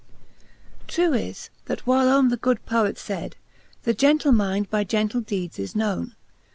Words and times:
TRUE 0.87 1.13
Is, 1.13 1.51
that 1.65 1.85
whilome 1.85 2.29
that 2.29 2.41
good 2.41 2.65
Poet 2.65 2.95
fayd, 2.95 3.33
The 3.83 3.93
gentle 3.93 4.31
minde 4.31 4.67
by 4.71 4.83
gentle 4.83 5.21
deeds 5.21 5.59
is 5.59 5.75
knowne. 5.75 6.15